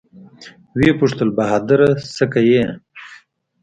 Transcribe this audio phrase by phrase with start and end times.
[0.77, 2.61] ويې پوښتل بهادره سه کې.